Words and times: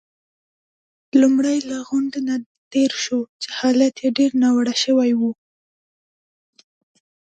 لومړی 1.21 1.57
له 1.69 1.77
غونډ 1.87 2.13
نه 2.27 2.35
تېر 2.73 2.91
شوو، 3.03 3.21
چې 3.41 3.49
حالت 3.57 3.95
يې 4.03 4.09
ډېر 4.17 4.31
ناوړه 4.43 4.75
شوی 4.83 5.11
وو. 5.19 5.31